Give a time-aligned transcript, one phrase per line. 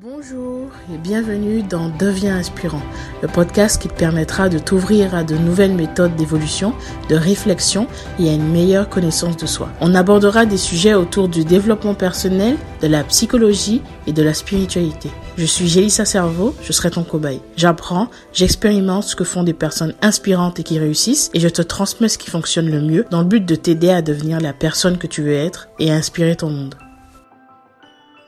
[0.00, 2.82] Bonjour et bienvenue dans Deviens inspirant,
[3.20, 6.72] le podcast qui te permettra de t'ouvrir à de nouvelles méthodes d'évolution,
[7.08, 7.88] de réflexion
[8.20, 9.70] et à une meilleure connaissance de soi.
[9.80, 15.10] On abordera des sujets autour du développement personnel, de la psychologie et de la spiritualité.
[15.36, 17.40] Je suis Gélissa Cerveau, je serai ton cobaye.
[17.56, 22.08] J'apprends, j'expérimente ce que font des personnes inspirantes et qui réussissent et je te transmets
[22.08, 25.08] ce qui fonctionne le mieux dans le but de t'aider à devenir la personne que
[25.08, 26.76] tu veux être et à inspirer ton monde.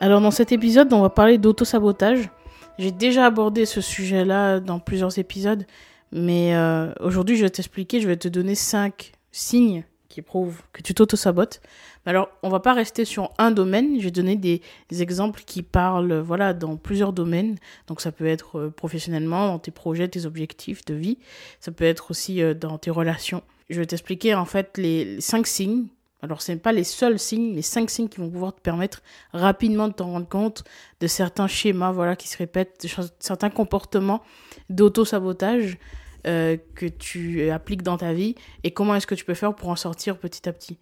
[0.01, 2.31] Alors dans cet épisode, on va parler d'auto-sabotage.
[2.79, 5.63] J'ai déjà abordé ce sujet-là dans plusieurs épisodes,
[6.11, 10.81] mais euh, aujourd'hui je vais t'expliquer, je vais te donner cinq signes qui prouvent que
[10.81, 11.61] tu t'auto-sabotes.
[12.07, 16.17] Alors on va pas rester sur un domaine, je vais donner des, exemples qui parlent
[16.17, 17.57] voilà dans plusieurs domaines.
[17.85, 21.19] Donc ça peut être euh, professionnellement, dans tes projets, tes objectifs de vie,
[21.59, 23.43] ça peut être aussi euh, dans tes relations.
[23.69, 25.85] Je vais t'expliquer en fait les cinq signes
[26.21, 29.01] alors, ce n'est pas les seuls signes, les cinq signes qui vont pouvoir te permettre
[29.33, 30.63] rapidement de t'en rendre compte
[30.99, 34.21] de certains schémas voilà, qui se répètent, de certains comportements
[34.69, 35.79] d'auto-sabotage
[36.27, 39.69] euh, que tu appliques dans ta vie et comment est-ce que tu peux faire pour
[39.69, 40.77] en sortir petit à petit.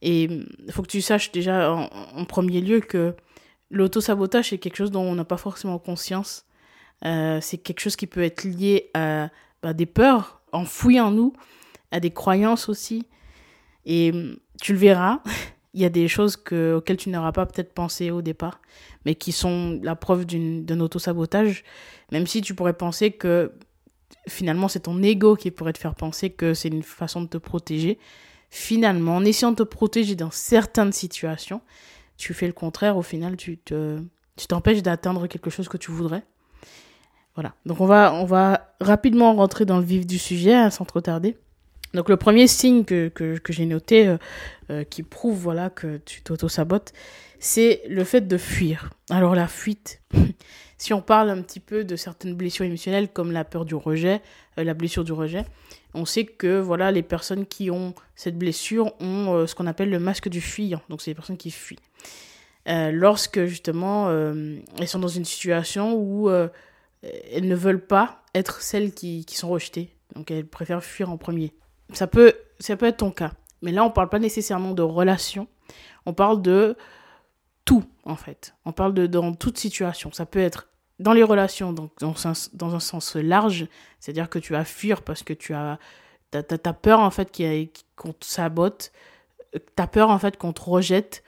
[0.00, 3.16] Et il faut que tu saches déjà en, premier lieu que
[3.70, 6.46] l'auto-sabotage, c'est quelque chose dont on n'a pas forcément conscience.
[7.04, 9.30] Euh, c'est quelque chose qui peut être lié à
[9.62, 11.32] bah, des peurs enfouies en nous,
[11.90, 13.06] à des croyances aussi.
[13.86, 14.12] Et
[14.60, 15.20] tu le verras,
[15.74, 18.60] il y a des choses que, auxquelles tu n'auras pas peut-être pensé au départ,
[19.04, 21.64] mais qui sont la preuve d'un auto-sabotage,
[22.12, 23.52] même si tu pourrais penser que
[24.28, 27.38] finalement c'est ton ego qui pourrait te faire penser que c'est une façon de te
[27.38, 27.98] protéger.
[28.50, 31.60] Finalement, en essayant de te protéger dans certaines situations,
[32.16, 33.98] tu fais le contraire, au final tu te
[34.36, 36.22] tu t'empêches d'atteindre quelque chose que tu voudrais.
[37.34, 37.54] Voilà.
[37.66, 41.00] Donc on va on va rapidement rentrer dans le vif du sujet hein, sans trop
[41.00, 41.36] tarder.
[41.94, 44.16] Donc le premier signe que, que, j'ai noté euh,
[44.70, 46.92] euh, qui prouve voilà que tu t'auto-sabotes,
[47.38, 48.90] c'est le fait de fuir.
[49.10, 50.02] Alors la fuite,
[50.78, 54.20] si on parle un petit peu de certaines blessures émotionnelles comme la peur du rejet,
[54.58, 55.44] euh, la blessure du rejet,
[55.94, 60.00] on sait que voilà les personnes qui ont cette blessure ont ce qu'on appelle le
[60.00, 60.82] masque du fuyant.
[60.88, 61.78] Donc c'est les personnes qui fuient.
[62.66, 69.24] lorsque justement elles sont dans une situation où elles ne veulent pas être celles qui
[69.28, 69.94] sont rejetées.
[70.16, 71.52] Donc elles préfèrent fuir en premier
[71.92, 73.32] ça peut, ça peut être ton cas.
[73.62, 75.48] Mais là, on ne parle pas nécessairement de relation.
[76.06, 76.76] On parle de
[77.64, 78.54] tout, en fait.
[78.64, 80.12] On parle de dans toute situation.
[80.12, 80.68] Ça peut être
[80.98, 83.66] dans les relations, donc dans, un, dans un sens large,
[83.98, 85.78] c'est-à-dire que tu vas fuir parce que tu as,
[86.34, 87.32] as, peur, en fait,
[87.96, 88.92] qu'on te sabote.
[89.52, 91.24] Tu as peur, en fait, qu'on te rejette.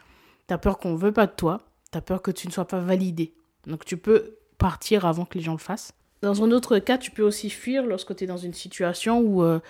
[0.49, 1.62] Tu as peur qu'on ne veut pas de toi.
[1.91, 3.34] Tu as peur que tu ne sois pas validé.
[3.67, 5.93] Donc, tu peux partir avant que les gens le fassent.
[6.23, 9.43] Dans un autre cas, tu peux aussi fuir lorsque tu es dans une situation où
[9.43, 9.61] euh,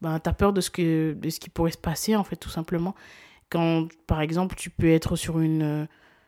[0.00, 2.36] ben, tu as peur de ce, que, de ce qui pourrait se passer, en fait,
[2.36, 2.94] tout simplement.
[3.50, 5.86] Quand, par exemple, tu peux être sur, une, euh,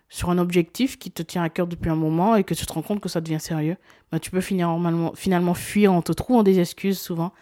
[0.08, 2.72] sur un objectif qui te tient à cœur depuis un moment et que tu te
[2.72, 3.76] rends compte que ça devient sérieux,
[4.12, 7.32] ben, tu peux finir normalement, finalement fuir en te trouvant des excuses, souvent.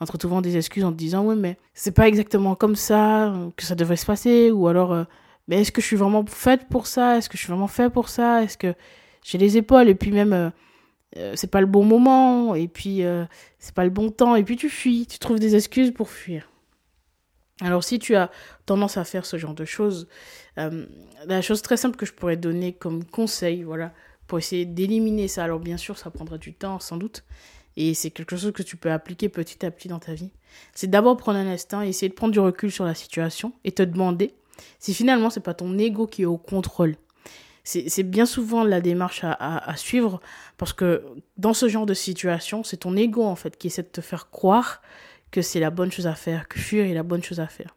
[0.00, 3.32] En te trouvant des excuses en te disant, ouais, mais c'est pas exactement comme ça
[3.56, 4.50] que ça devrait se passer.
[4.50, 5.04] Ou alors, euh,
[5.46, 7.16] mais est-ce que je suis vraiment faite pour ça?
[7.16, 8.42] Est-ce que je suis vraiment fait pour ça?
[8.42, 8.74] Est-ce que
[9.22, 9.88] j'ai les épaules?
[9.88, 10.32] Et puis même...
[10.32, 10.50] Euh,
[11.16, 13.24] euh, c'est pas le bon moment, et puis euh,
[13.58, 16.50] c'est pas le bon temps, et puis tu fuis, tu trouves des excuses pour fuir.
[17.60, 18.30] Alors si tu as
[18.66, 20.08] tendance à faire ce genre de choses,
[20.58, 20.86] euh,
[21.26, 23.92] la chose très simple que je pourrais donner comme conseil, voilà,
[24.26, 27.22] pour essayer d'éliminer ça, alors bien sûr ça prendra du temps sans doute,
[27.76, 30.32] et c'est quelque chose que tu peux appliquer petit à petit dans ta vie,
[30.74, 33.70] c'est d'abord prendre un instant et essayer de prendre du recul sur la situation et
[33.70, 34.34] te demander
[34.80, 36.96] si finalement c'est pas ton ego qui est au contrôle
[37.64, 40.20] c'est bien souvent la démarche à, suivre
[40.58, 41.02] parce que
[41.38, 44.30] dans ce genre de situation, c'est ton ego en fait qui essaie de te faire
[44.30, 44.82] croire
[45.30, 47.74] que c'est la bonne chose à faire, que fuir est la bonne chose à faire.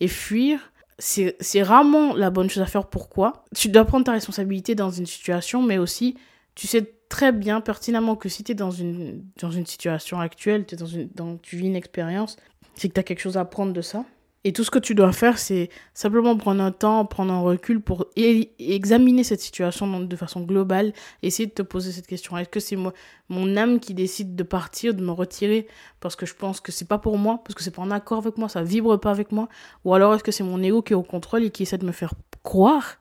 [0.00, 2.86] Et fuir, c'est rarement la bonne chose à faire.
[2.86, 3.44] Pourquoi?
[3.54, 6.16] Tu dois prendre ta responsabilité dans une situation, mais aussi,
[6.54, 10.66] tu sais très bien, pertinemment, que si tu es dans une, dans une situation actuelle,
[10.70, 12.36] es dans une, dans, tu vis une expérience,
[12.74, 14.04] c'est que tu as quelque chose à prendre de ça.
[14.44, 17.82] Et tout ce que tu dois faire, c'est simplement prendre un temps, prendre un recul
[17.82, 22.38] pour examiner cette situation de façon globale, essayer de te poser cette question.
[22.38, 22.94] Est-ce que c'est moi,
[23.28, 25.66] mon âme qui décide de partir, de me retirer
[26.00, 28.16] parce que je pense que c'est pas pour moi, parce que c'est pas en accord
[28.18, 29.48] avec moi, ça vibre pas avec moi,
[29.84, 31.86] ou alors est-ce que c'est mon ego qui est au contrôle et qui essaie de
[31.86, 32.96] me faire croire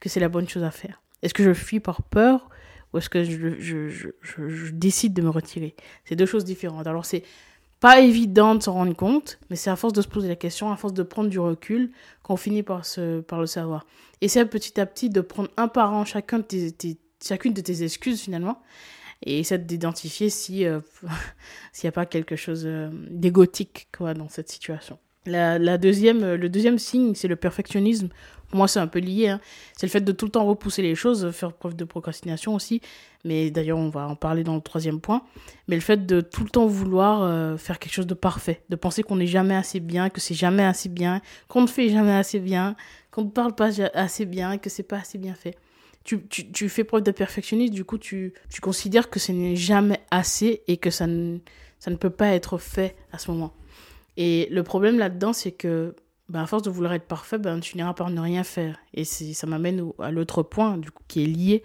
[0.00, 1.00] que c'est la bonne chose à faire?
[1.22, 2.48] Est-ce que je fuis par peur
[2.92, 5.76] ou est-ce que je, je, je, je décide de me retirer?
[6.04, 6.88] C'est deux choses différentes.
[6.88, 7.22] Alors c'est
[7.82, 10.70] pas évident de s'en rendre compte, mais c'est à force de se poser la question,
[10.70, 11.90] à force de prendre du recul,
[12.22, 13.86] qu'on finit par, le savoir.
[14.24, 18.62] C'est petit à petit de prendre un par un chacune de tes excuses finalement,
[19.24, 20.28] et essayer d'identifier
[20.64, 20.80] euh,
[21.72, 24.96] s'il n'y a pas quelque chose euh, d'égotique dans cette situation.
[25.26, 28.10] La, la deuxième, le deuxième signe, c'est le perfectionnisme
[28.54, 29.28] moi, c'est un peu lié.
[29.28, 29.40] Hein.
[29.76, 32.80] C'est le fait de tout le temps repousser les choses, faire preuve de procrastination aussi.
[33.24, 35.22] Mais d'ailleurs, on va en parler dans le troisième point.
[35.68, 38.76] Mais le fait de tout le temps vouloir euh, faire quelque chose de parfait, de
[38.76, 42.14] penser qu'on n'est jamais assez bien, que c'est jamais assez bien, qu'on ne fait jamais
[42.14, 42.74] assez bien,
[43.10, 45.56] qu'on ne parle pas assez bien, que c'est pas assez bien fait.
[46.04, 49.54] Tu, tu, tu, fais preuve de perfectionnisme, du coup, tu, tu considères que ce n'est
[49.54, 51.06] jamais assez et que ça
[51.78, 53.52] ça ne peut pas être fait à ce moment.
[54.16, 55.96] Et le problème là-dedans, c'est que
[56.32, 58.78] ben, à force de vouloir être parfait, ben, tu n'iras par ne rien faire.
[58.94, 61.62] Et ça m'amène à l'autre point du coup, qui est lié.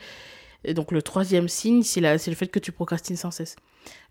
[0.66, 3.56] Et donc le troisième signe, c'est le fait que tu procrastines sans cesse.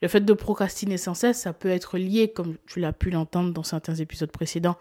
[0.01, 3.53] Le fait de procrastiner sans cesse, ça peut être lié, comme tu l'as pu l'entendre
[3.53, 4.79] dans certains épisodes précédents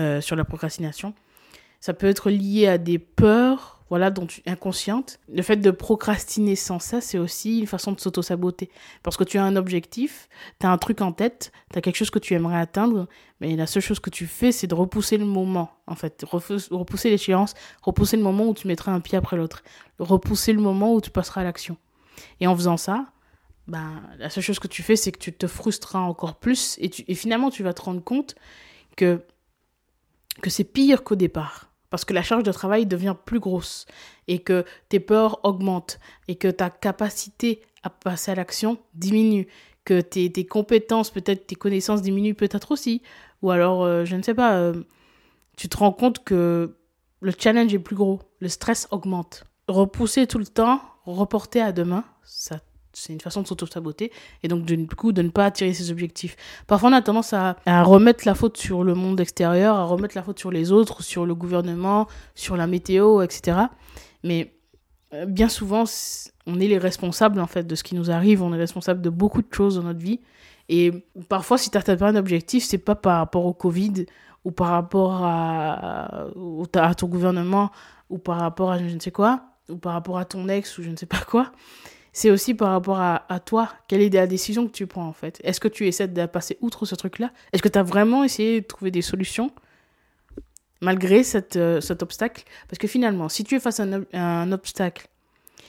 [0.00, 1.14] euh, sur la procrastination,
[1.78, 5.18] ça peut être lié à des peurs voilà, dont inconsciente.
[5.28, 8.70] Le fait de procrastiner sans ça, c'est aussi une façon de s'auto-saboter.
[9.02, 10.28] Parce que tu as un objectif,
[10.60, 13.08] tu as un truc en tête, tu as quelque chose que tu aimerais atteindre,
[13.40, 16.24] mais la seule chose que tu fais, c'est de repousser le moment, en fait.
[16.24, 19.64] Repousser l'échéance, repousser le moment où tu mettras un pied après l'autre.
[19.98, 21.76] Repousser le moment où tu passeras à l'action.
[22.38, 23.06] Et en faisant ça,
[23.66, 26.90] ben, la seule chose que tu fais, c'est que tu te frustreras encore plus et,
[26.90, 28.36] tu, et finalement, tu vas te rendre compte
[28.96, 29.20] que,
[30.42, 33.86] que c'est pire qu'au départ parce que la charge de travail devient plus grosse
[34.28, 35.98] et que tes peurs augmentent
[36.28, 39.48] et que ta capacité à passer à l'action diminue,
[39.84, 43.02] que tes, compétences, peut-être tes connaissances diminuent peut-être aussi,
[43.42, 44.84] ou alors, euh, je ne sais pas, euh,
[45.56, 46.76] tu te rends compte que
[47.20, 49.44] le challenge est plus gros, le stress augmente.
[49.68, 52.60] Repousser tout le temps, reporter à demain, ça
[52.92, 56.36] c'est une façon de s'auto-saboter et donc du coup de ne pas attirer ses objectifs.
[56.66, 60.22] Parfois on a tendance à, remettre la faute sur le monde extérieur, à remettre la
[60.22, 63.58] faute sur les autres, sur le gouvernement, sur la météo, etc.
[64.24, 64.54] Mais
[65.14, 65.84] euh, bien souvent
[66.46, 69.10] on est les responsables en fait de ce qui nous arrive, on est responsable de
[69.10, 70.20] beaucoup de choses dans notre vie
[70.68, 70.92] et
[71.28, 74.06] parfois si tu n'atteins pas un objectif, c'est pas par rapport au Covid
[74.44, 76.26] ou par rapport à,
[76.74, 77.70] à ton gouvernement
[78.08, 80.82] ou par rapport à je ne sais quoi ou par rapport à ton ex ou
[80.82, 81.52] je ne sais pas quoi
[82.12, 83.72] c'est aussi par rapport à, toi.
[83.88, 85.40] Quelle est la décision que tu prends en fait?
[85.44, 87.32] Est-ce que tu essaies de passer outre ce truc-là?
[87.52, 89.52] Est-ce que tu as vraiment essayé de trouver des solutions
[90.80, 91.22] malgré
[91.56, 92.44] euh, cet obstacle?
[92.68, 95.06] Parce que finalement, si tu es face à un, obstacle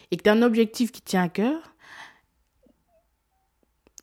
[0.09, 1.75] et que tu as un objectif qui tient à cœur,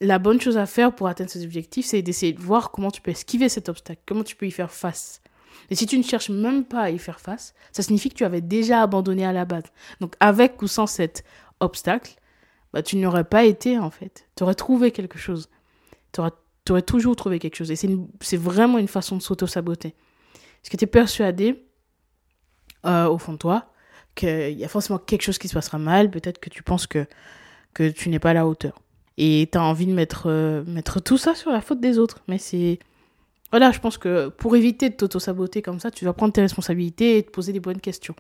[0.01, 3.01] la bonne chose à faire pour atteindre cet objectif, c'est d'essayer de voir comment tu
[3.01, 5.21] peux esquiver cet obstacle, comment tu peux y faire face.
[5.71, 8.25] Et si tu ne cherches même pas à y faire face, ça signifie que tu
[8.25, 9.65] avais déjà abandonné à la base.
[10.01, 11.25] Donc avec ou sans cet
[11.59, 12.15] obstacle,
[12.73, 14.29] bah, tu n'aurais pas été en fait.
[14.37, 15.49] Tu aurais trouvé quelque chose.
[16.13, 17.71] Tu aurais, toujours trouvé quelque chose.
[17.71, 19.95] Et c'est vraiment une façon de s'auto-saboter.
[20.61, 21.65] Parce que tu es persuadé,
[22.85, 23.73] euh, au fond de toi,
[24.15, 26.11] qu'il y a forcément quelque chose qui se passera mal.
[26.11, 27.07] Peut-être que tu penses que,
[27.73, 28.81] que tu n'es pas à la hauteur.
[29.17, 32.21] Et tu as envie de mettre, euh, mettre tout ça sur la faute des autres.
[32.29, 32.79] Mais c'est.
[33.51, 37.17] Voilà, je pense que pour éviter de t'auto-saboter comme ça, tu dois prendre tes responsabilités
[37.17, 38.15] et te poser des bonnes questions.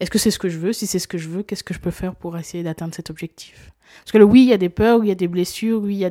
[0.00, 0.72] Est-ce que c'est ce que je veux?
[0.72, 3.10] Si c'est ce que je veux, qu'est-ce que je peux faire pour essayer d'atteindre cet
[3.10, 3.72] objectif?
[4.00, 5.98] Parce que oui, il y a des peurs, il y a des blessures, oui, il
[5.98, 6.10] y a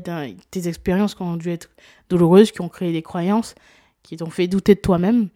[0.51, 1.69] des expériences qui ont dû être
[2.09, 3.53] douloureuses, qui ont créé des croyances,
[4.01, 5.29] qui t'ont fait douter de toi-même.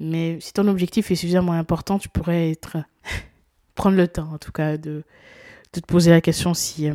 [0.00, 2.76] Mais si ton objectif est suffisamment important, tu pourrais être
[3.74, 5.02] prendre le temps, en tout cas, de,
[5.72, 6.94] de te poser la question si, euh,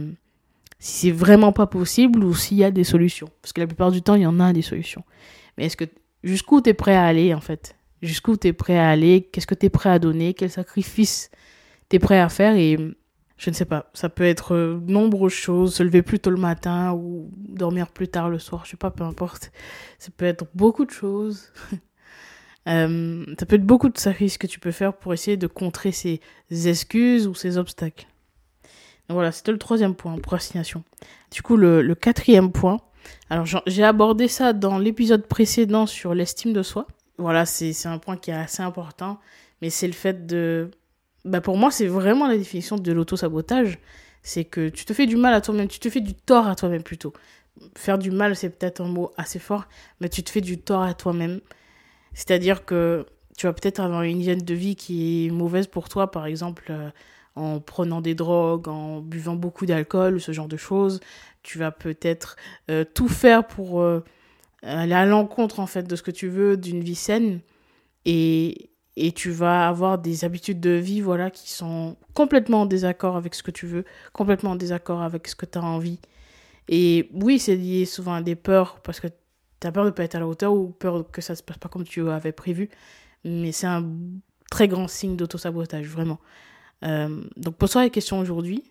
[0.80, 3.30] si c'est vraiment pas possible ou s'il y a des solutions.
[3.42, 5.04] Parce que la plupart du temps, il y en a des solutions.
[5.58, 5.86] Mais est-ce que
[6.24, 7.76] jusqu'où tu es prêt à aller, en fait?
[8.04, 11.32] Jusqu'où tu es prêt à aller, qu'est-ce que tu es prêt à donner, quel sacrifice
[11.90, 12.78] tu es prêt à faire et
[13.38, 16.38] je ne sais pas, ça peut être euh, nombreuses choses, se lever plus tôt le
[16.38, 19.52] matin ou dormir plus tard le soir, je sais pas, peu importe.
[20.00, 21.52] Ça peut être beaucoup de choses.
[22.70, 25.92] euh, ça peut être beaucoup de sacrifices que tu peux faire pour essayer de contrer
[25.92, 28.06] ces excuses ou ces obstacles.
[29.10, 30.84] Donc voilà, c'était le troisième point, procrastination.
[31.32, 32.80] Du coup, le, le quatrième point,
[33.30, 38.18] alors j'ai abordé ça dans l'épisode précédent sur l'estime de soi voilà, c'est un point
[38.18, 39.20] qui est assez important,
[39.62, 40.72] mais c'est le fait de...
[41.26, 43.80] Bah pour moi, c'est vraiment la définition de l'auto-sabotage.
[44.24, 46.56] C'est que tu te fais du mal à toi-même, tu te fais du tort à
[46.56, 47.14] toi-même plutôt.
[47.78, 49.66] Faire du mal, c'est peut-être un mot assez fort,
[50.00, 51.42] mais tu te fais du tort à toi-même.
[52.14, 53.06] C'est-à-dire que
[53.38, 56.66] tu vas peut-être avoir une hygiène de vie qui est mauvaise pour toi, par exemple
[56.70, 56.90] euh,
[57.36, 61.00] en prenant des drogues, en buvant beaucoup d'alcool, ce genre de choses.
[61.42, 62.38] Tu vas peut-être
[62.70, 63.82] euh, tout faire pour...
[63.82, 64.04] Euh,
[64.64, 67.42] aller à l'encontre en fait de ce que tu veux d'une vie saine
[68.06, 73.16] et, et tu vas avoir des habitudes de vie voilà qui sont complètement en désaccord
[73.16, 76.00] avec ce que tu veux, complètement en désaccord avec ce que tu as envie.
[76.70, 79.08] Et oui, c'est lié souvent à des peurs parce que
[79.60, 81.58] tu as peur de pas être à la hauteur ou peur que ça se passe
[81.58, 82.70] pas comme tu avais prévu,
[83.26, 83.86] mais c'est un
[84.50, 86.20] très grand signe d'auto-sabotage, vraiment.
[86.84, 88.64] Euh, donc pose-toi la question aujourd'hui.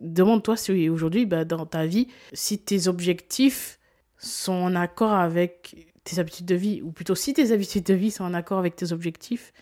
[0.00, 3.78] Demande-toi si aujourd'hui, bah, dans ta vie, si tes objectifs
[4.24, 8.10] sont en accord avec tes habitudes de vie, ou plutôt si tes habitudes de vie
[8.10, 9.52] sont en accord avec tes objectifs,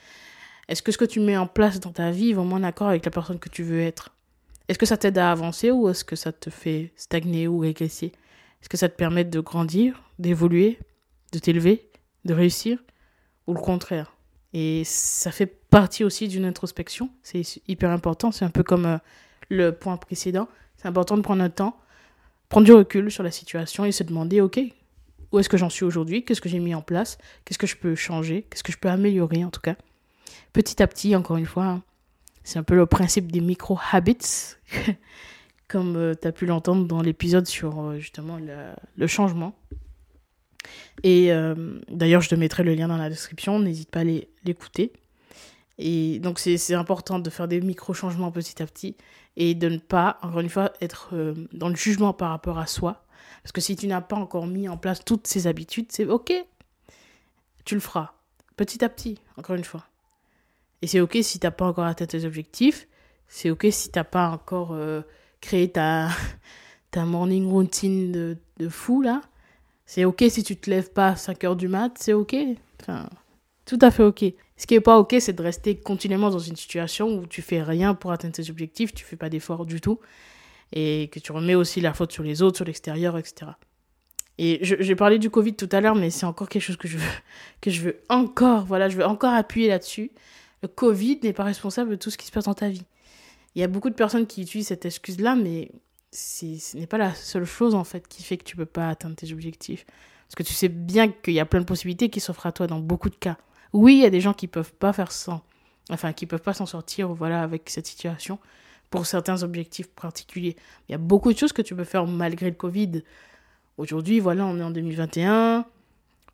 [0.68, 2.88] Est-ce que ce que tu mets en place dans ta vie est vraiment en accord
[2.88, 4.14] avec la personne que tu veux être?
[4.68, 8.06] Est-ce que ça t'aide à avancer ou est-ce que ça te fait stagner ou régresser?
[8.60, 10.78] Est-ce que ça te permet de grandir, d'évoluer,
[11.32, 11.90] de t'élever,
[12.24, 12.78] de réussir
[13.46, 14.16] ou le contraire?
[14.54, 17.10] Et ça fait partie aussi d'une introspection.
[17.22, 18.30] C'est hyper important.
[18.30, 18.98] C'est un peu comme euh,
[19.48, 20.48] le point précédent.
[20.76, 21.76] C'est important de prendre un temps,
[22.52, 24.60] prendre du recul sur la situation et se demander, OK,
[25.32, 26.22] où est-ce que j'en suis aujourd'hui?
[26.22, 27.16] Qu'est-ce que j'ai mis en place?
[27.46, 28.42] Qu'est-ce que je peux changer?
[28.42, 29.74] Qu'est-ce que je peux améliorer en tout cas?
[30.52, 31.80] Petit à petit, encore une fois,
[32.44, 34.56] c'est un peu le principe des micro-habits,
[35.68, 39.54] comme euh, tu as pu l'entendre dans l'épisode sur euh, justement le, changement.
[41.04, 44.04] Et euh, d'ailleurs, je te mettrai le lien dans la description, n'hésite pas à
[44.44, 44.92] l'écouter.
[45.78, 48.94] Et donc, c'est important de faire des micro-changements petit à petit
[49.36, 51.14] et de ne pas, encore une fois, être
[51.52, 53.04] dans le jugement par rapport à soi.
[53.42, 56.32] Parce que si tu n'as pas encore mis en place toutes ces habitudes, c'est OK.
[57.64, 58.12] Tu le feras
[58.56, 59.84] petit à petit, encore une fois.
[60.82, 62.86] Et c'est OK si tu n'as pas encore atteint tes objectifs.
[63.28, 65.02] C'est OK si tu n'as pas encore euh,
[65.40, 66.08] créé ta,
[66.90, 69.22] ta morning routine de, de fou, là.
[69.86, 71.92] C'est OK si tu te lèves pas à 5 heures du mat.
[71.98, 72.34] C'est OK.
[73.64, 74.24] Tout à fait OK.
[74.56, 77.62] Ce qui n'est pas OK, c'est de rester continuellement dans une situation où tu fais
[77.62, 80.00] rien pour atteindre tes objectifs, tu fais pas d'efforts du tout,
[80.72, 83.52] et que tu remets aussi la faute sur les autres, sur l'extérieur, etc.
[84.38, 86.96] Et j'ai parlé du Covid tout à l'heure, mais c'est encore quelque chose que je
[86.96, 87.10] veux,
[87.60, 90.10] que je veux encore, voilà, je veux encore appuyer là-dessus.
[90.62, 92.84] Le Covid n'est pas responsable de tout ce qui se passe dans ta vie.
[93.54, 95.70] Il y a beaucoup de personnes qui utilisent cette excuse-là, mais
[96.12, 99.16] ce n'est pas la seule chose en fait qui fait que tu peux pas atteindre
[99.16, 99.84] tes objectifs.
[100.26, 102.66] Parce que tu sais bien qu'il y a plein de possibilités qui s'offrent à toi
[102.66, 103.36] dans beaucoup de cas.
[103.72, 105.42] Oui, il y a des gens qui peuvent pas faire ça,
[105.90, 108.38] enfin qui peuvent pas s'en sortir, voilà, avec cette situation
[108.90, 110.56] pour certains objectifs particuliers.
[110.88, 113.02] Il y a beaucoup de choses que tu peux faire malgré le Covid.
[113.78, 115.64] Aujourd'hui, voilà, on est en 2021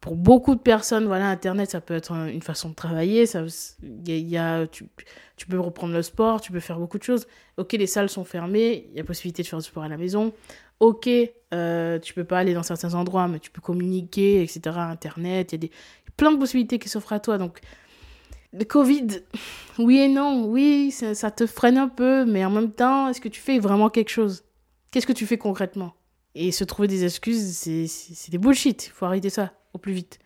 [0.01, 3.27] pour beaucoup de personnes, voilà, Internet, ça peut être une façon de travailler.
[3.27, 3.43] Ça,
[4.07, 4.87] y a, tu,
[5.37, 7.27] tu, peux reprendre le sport, tu peux faire beaucoup de choses.
[7.57, 9.97] Ok, les salles sont fermées, il y a possibilité de faire du sport à la
[9.97, 10.33] maison.
[10.79, 11.09] Ok,
[11.53, 14.77] euh, tu peux pas aller dans certains endroits, mais tu peux communiquer, etc.
[14.79, 15.71] Internet, il y a des,
[16.19, 17.39] plein de possibilités qui s'offrent à toi.
[17.39, 17.61] Donc,
[18.53, 19.07] le Covid,
[19.79, 23.29] oui et non, oui, ça, te freine un peu, mais en même temps, est-ce que
[23.29, 24.45] tu fais vraiment quelque chose?
[24.91, 25.95] Qu'est-ce que tu fais concrètement?
[26.35, 28.89] Et se trouver des excuses, c'est des bullshit.
[28.89, 30.19] Il faut arrêter ça au plus vite.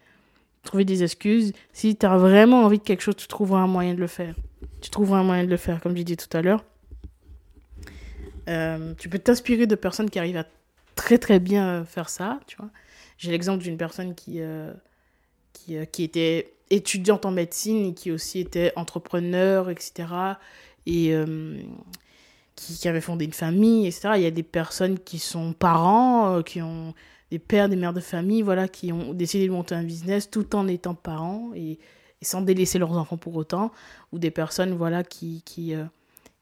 [0.63, 1.53] Trouver des excuses.
[1.73, 4.35] Si tu as vraiment envie de quelque chose, tu trouveras un moyen de le faire.
[4.81, 6.65] Tu trouveras un moyen de le faire, comme j'ai dit tout à l'heure.
[8.49, 10.47] Euh, tu peux t'inspirer de personnes qui arrivent à
[10.95, 12.71] très très bien faire ça, tu vois.
[13.19, 14.73] J'ai l'exemple d'une personne qui, euh,
[15.65, 20.07] qui, qui, était étudiante en médecine et qui aussi était entrepreneur, etc.
[20.87, 21.15] Et
[22.57, 24.11] qui, qui, avait fondé une famille, etc.
[24.17, 26.95] Il y a des personnes qui sont parents, qui ont
[27.33, 30.55] des pères, des mères de famille, voilà, qui ont décidé de monter un business tout
[30.55, 31.79] en étant parents et,
[32.21, 33.73] sans délaisser leurs enfants pour autant,
[34.13, 35.85] ou des personnes, voilà, qui, euh,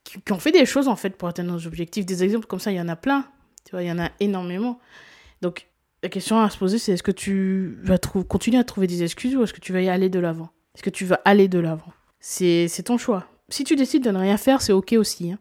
[0.03, 2.05] qui, qui, ont fait des choses, en fait, pour atteindre nos objectifs.
[2.05, 3.25] Des exemples comme ça, il y en a plein,
[3.65, 4.81] tu vois, il y en a énormément.
[5.43, 5.69] Donc,
[6.03, 9.37] la question à se poser, c'est est-ce que tu vas continuer à trouver des excuses
[9.37, 10.51] ou est-ce que tu vas y aller de l'avant?
[10.75, 11.93] Est-ce que tu vas aller de l'avant?
[12.21, 13.27] C'est ton choix.
[13.49, 15.33] Si tu décides de ne rien faire, c'est ok aussi.
[15.33, 15.39] Hein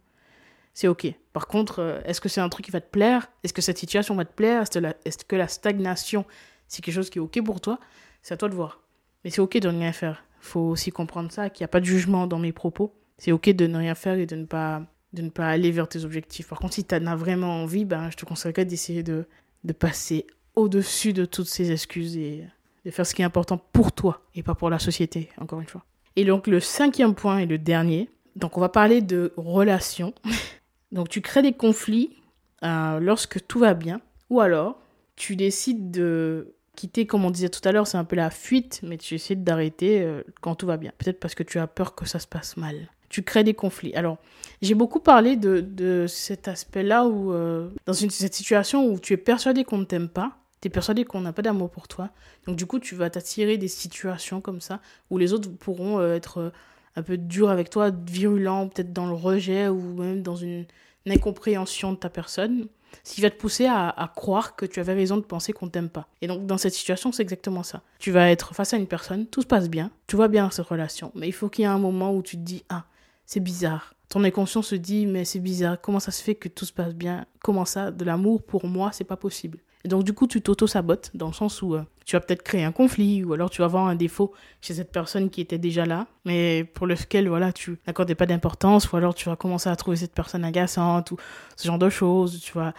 [0.80, 1.14] c'est ok.
[1.34, 3.30] Par contre, euh, est-ce que c'est un truc qui va te plaire?
[3.44, 4.64] Est-ce que cette situation va te plaire?
[4.64, 6.26] Est-ce que la stagnation,
[6.70, 7.80] c'est quelque chose qui est ok pour toi?
[8.22, 8.80] C'est à toi de voir.
[9.24, 10.24] Mais c'est ok de ne rien faire.
[10.42, 12.96] Il faut aussi comprendre ça, qu'il n'y a pas de jugement dans mes propos.
[13.18, 15.90] C'est ok de ne rien faire et de ne pas, de ne pas aller vers
[15.90, 16.48] tes objectifs.
[16.48, 19.26] Par contre, si tu en as vraiment envie, ben, je te conseillerais d'essayer de,
[19.66, 20.28] de passer
[20.60, 22.46] au-dessus de toutes ces excuses et
[22.86, 25.68] de faire ce qui est important pour toi et pas pour la société, encore une
[25.68, 25.86] fois.
[26.16, 28.10] Et donc, le cinquième point et le dernier.
[28.36, 30.14] Donc, on va parler de relations.
[30.92, 32.18] Donc tu crées des conflits
[32.64, 34.80] euh, lorsque tout va bien, ou alors
[35.16, 38.80] tu décides de quitter, comme on disait tout à l'heure, c'est un peu la fuite,
[38.84, 40.92] mais tu décides d'arrêter euh, quand tout va bien.
[40.98, 42.90] Peut-être parce que tu as peur que ça se passe mal.
[43.10, 43.94] Tu crées des conflits.
[43.96, 44.18] Alors,
[44.62, 49.18] j'ai beaucoup parlé de, de cet aspect-là où, euh, dans cette situation où tu es
[49.18, 52.10] persuadé qu'on ne t'aime pas, tu es persuadé qu'on n'a pas d'amour pour toi.
[52.46, 56.52] Donc, du coup, tu vas t'attirer des situations comme ça où les autres pourront être
[56.96, 60.66] un peu dur avec toi, virulent, peut-être dans le rejet ou même dans une,
[61.08, 62.68] incompréhension de ta personne,
[63.04, 65.90] ce qui va te pousser à, croire que tu avais raison de penser qu'on t'aime
[65.90, 66.08] pas.
[66.22, 67.82] Et donc dans cette situation, c'est exactement ça.
[67.98, 70.68] Tu vas être face à une personne, tout se passe bien, tu vois bien cette
[70.68, 72.86] relation, mais il faut qu'il y ait un moment où tu te dis ah
[73.26, 73.96] c'est bizarre.
[74.10, 76.94] Ton inconscient se dit mais c'est bizarre, comment ça se fait que tout se passe
[76.94, 77.26] bien?
[77.42, 79.58] Comment ça, de l'amour pour moi, c'est pas possible?
[79.86, 82.64] Et donc, du coup, tu t'auto-sabotes dans le sens où euh, tu vas peut-être créer
[82.66, 85.86] un conflit ou alors tu vas avoir un défaut chez cette personne qui était déjà
[85.86, 89.76] là, mais pour lequel, voilà, tu n'accordais pas d'importance ou alors tu vas commencer à
[89.78, 91.18] trouver cette personne agaçante ou
[91.56, 92.42] ce genre de choses.
[92.42, 92.74] Tu vas,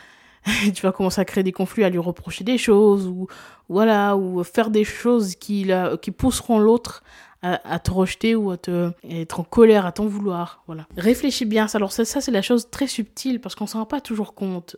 [0.74, 3.28] tu vas commencer à créer des conflits, à lui reprocher des choses ou,
[3.70, 5.70] voilà, ou faire des choses qui,
[6.02, 7.02] qui pousseront l'autre
[7.42, 10.62] à, te rejeter ou à te être en colère, à t'en vouloir.
[10.66, 10.86] Voilà.
[10.96, 11.66] Réfléchis bien.
[11.72, 14.76] Alors ça, ça c'est la chose très subtile parce qu'on s'en rend pas toujours compte.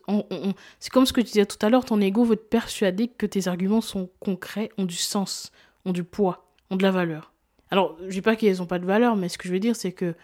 [0.78, 3.26] c'est comme ce que tu disais tout à l'heure, ton ego veut te persuader que
[3.26, 5.50] tes arguments sont concrets, ont du sens,
[5.84, 7.32] ont du poids, ont de la valeur.
[7.70, 9.74] Alors, je dis pas qu'ils n'ont pas de valeur, mais ce que je veux dire,
[9.74, 10.14] c'est que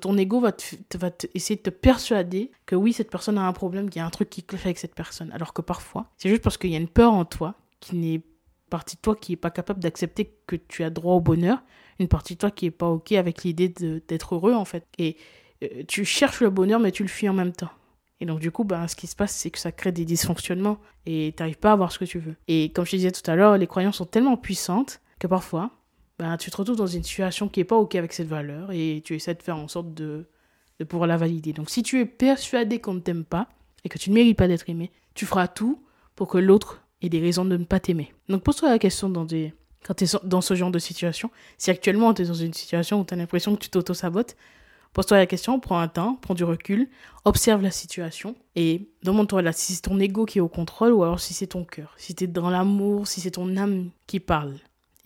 [0.00, 0.52] ton ego va,
[0.94, 4.06] va essayer de te persuader que oui, cette personne a un problème, qu'il y a
[4.06, 5.30] un truc qui cloche avec cette personne.
[5.32, 8.22] Alors que parfois, c'est juste parce qu'il y a une peur en toi qui n'est
[8.70, 11.62] partie de toi qui n'est pas capable d'accepter que tu as droit au bonheur,
[11.98, 14.86] une partie de toi qui n'est pas OK avec l'idée d'être heureux en fait.
[14.98, 15.16] Et
[15.62, 17.70] euh, tu cherches le bonheur mais tu le fuis en même temps.
[18.20, 20.78] Et donc du coup, ben, ce qui se passe, c'est que ça crée des dysfonctionnements
[21.06, 22.36] et tu n'arrives pas à avoir ce que tu veux.
[22.48, 25.70] Et comme je te disais tout à l'heure, les croyances sont tellement puissantes que parfois,
[26.18, 29.02] ben, tu te retrouves dans une situation qui n'est pas OK avec cette valeur et
[29.04, 30.28] tu essaies de faire en sorte de,
[30.78, 31.52] de pouvoir la valider.
[31.52, 33.48] Donc si tu es persuadé qu'on ne t'aime pas
[33.84, 35.82] et que tu ne mérites pas d'être aimé, tu feras tout
[36.14, 38.12] pour que l'autre et des raisons de ne pas t'aimer.
[38.28, 39.26] Donc pose-toi la question quand
[39.94, 41.30] tu es dans ce genre de situation.
[41.58, 44.36] Si actuellement tu es dans une situation où tu as l'impression que tu t'auto-sabotes,
[44.92, 46.88] pose-toi la question, prends un temps, prends du recul,
[47.24, 51.20] observe la situation et demande-toi si c'est ton ego qui est au contrôle ou alors
[51.20, 54.56] si c'est ton cœur, si tu es dans l'amour, si c'est ton âme qui parle.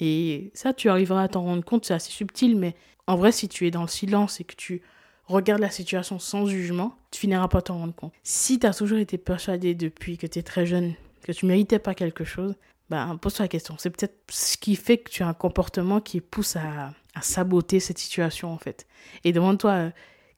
[0.00, 2.74] Et ça, tu arriveras à t'en rendre compte, c'est assez subtil, mais
[3.06, 4.82] en vrai, si tu es dans le silence et que tu
[5.26, 8.12] regardes la situation sans jugement, tu finiras pas t'en rendre compte.
[8.22, 11.78] Si tu as toujours été persuadé depuis que tu es très jeune que tu méritais
[11.78, 12.54] pas quelque chose,
[12.90, 13.76] ben, pose-toi la question.
[13.78, 17.80] C'est peut-être ce qui fait que tu as un comportement qui pousse à, à saboter
[17.80, 18.86] cette situation, en fait.
[19.24, 19.90] Et demande-toi, euh,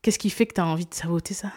[0.02, 1.52] qu'est-ce qui fait que tu as envie de saboter ça?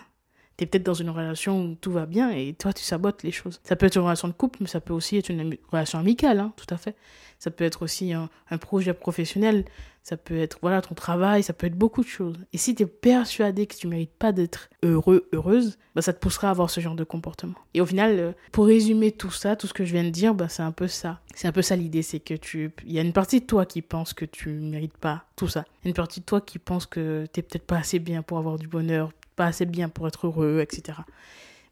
[0.60, 3.32] Tu es peut-être dans une relation où tout va bien et toi, tu sabotes les
[3.32, 3.62] choses.
[3.63, 6.38] Ça peut être une relation de couple, mais ça peut aussi être une relation amicale,
[6.38, 6.98] hein, tout à fait.
[7.39, 9.63] Ça peut être aussi un, projet professionnel
[10.10, 12.36] ça peut être voilà ton travail, ça peut être beaucoup de choses.
[12.51, 16.20] Et si tu es persuadé que tu mérites pas d'être heureux, heureuse, bah, ça te
[16.20, 17.54] poussera à avoir ce genre de comportement.
[17.75, 20.34] Et au final, euh, pour résumer tout ça, tout ce que je viens de dire,
[20.34, 21.20] bah, c'est un peu ça.
[21.36, 23.66] C'est un peu ça l'idée, c'est que tu il y a une partie de toi
[23.68, 25.63] qui pense que tu mérites pas tout ça.
[25.86, 28.58] Une partie de toi qui pense que tu n'es peut-être pas assez bien pour avoir
[28.58, 30.98] du bonheur, pas assez bien pour être heureux, etc.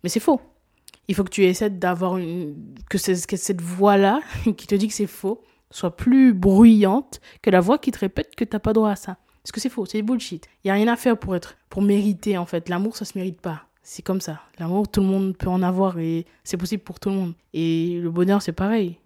[0.01, 0.39] Mais c'est faux.
[1.09, 2.55] Il faut que tu essaies d'avoir une
[2.89, 4.21] que, cette voix-là
[4.57, 8.33] qui te dit que c'est faux soit plus bruyante que la voix qui te répète
[8.37, 9.17] que t'as pas droit à ça.
[9.43, 10.47] Parce que c'est faux, c'est bullshit.
[10.63, 12.69] Il y a rien à faire pour être, pour mériter en fait.
[12.69, 13.63] L'amour, ça se mérite pas.
[13.83, 14.39] C'est comme ça.
[14.59, 17.33] L'amour, tout le monde peut en avoir et c'est possible pour tout le monde.
[17.53, 18.97] Et le bonheur, c'est pareil.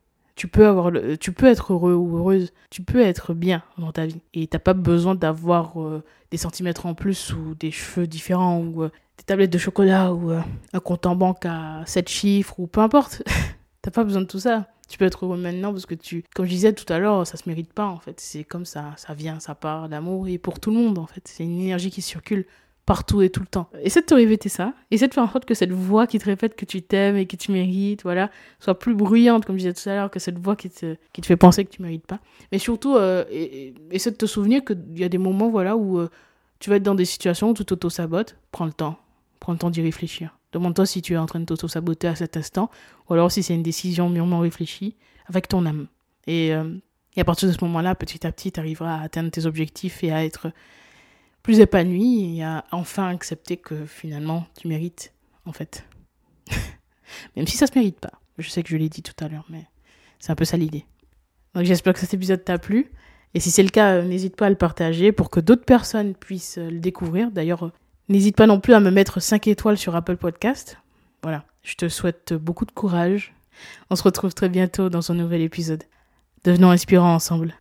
[0.41, 2.51] Tu peux avoir, tu peux être heureux ou heureuse.
[2.71, 4.21] Tu peux être bien dans ta vie.
[4.33, 8.81] Et t'as pas besoin d'avoir euh, des centimètres en plus ou des cheveux différents ou
[8.81, 10.41] euh, des tablettes de chocolat ou euh,
[10.73, 13.21] un compte en banque à 7 chiffres ou peu importe.
[13.83, 16.45] t'as pas besoin de tout ça tu peux être heureux maintenant parce que tu, comme
[16.45, 18.19] je disais tout à l'heure, ça se mérite pas en fait.
[18.19, 19.87] C'est comme ça, ça vient, ça part.
[19.87, 21.21] L'amour est pour tout le monde en fait.
[21.25, 22.45] C'est une énergie qui circule
[22.91, 23.69] partout et tout le temps.
[23.83, 24.73] Essaie de te répéter ça.
[24.91, 27.25] Essaie de faire en sorte que cette voix qui te répète que tu t'aimes et
[27.25, 30.37] que tu mérites, voilà, soit plus bruyante, comme je disais tout à l'heure, que cette
[30.37, 32.19] voix qui te, qui te fait penser que tu mérites pas.
[32.51, 33.23] Mais surtout, euh,
[33.91, 36.09] essaie de te souvenir qu'il y a des moments, voilà, où euh,
[36.59, 38.35] tu vas être dans des situations où tu t'auto-sabotes.
[38.51, 38.97] Prends le temps.
[39.39, 40.37] Prends le temps d'y réfléchir.
[40.51, 42.69] Demande-toi si tu es en train de t'auto-saboter à cet instant,
[43.09, 45.87] ou alors si c'est une décision mûrement réfléchie avec ton âme.
[46.27, 46.75] Et, euh,
[47.15, 50.03] et à partir de ce moment-là, petit à petit, tu arriveras à atteindre tes objectifs
[50.03, 50.51] et à être
[51.43, 55.13] plus épanoui et à enfin accepter que finalement, tu mérites,
[55.45, 55.85] en fait.
[57.35, 58.13] Même si ça se mérite pas.
[58.37, 59.65] Je sais que je l'ai dit tout à l'heure, mais
[60.19, 60.85] c'est un peu ça l'idée.
[61.53, 62.91] Donc j'espère que cet épisode t'a plu.
[63.33, 66.15] Et si c'est le cas, euh, n'hésite pas à le partager pour que d'autres personnes
[66.15, 67.31] puissent euh, le découvrir.
[67.31, 67.71] D'ailleurs,
[68.11, 70.77] N'hésite pas non plus à me mettre 5 étoiles sur Apple Podcast.
[71.23, 73.33] Voilà, je te souhaite beaucoup de courage.
[73.89, 75.85] On se retrouve très bientôt dans un nouvel épisode.
[76.43, 77.60] Devenons inspirants ensemble.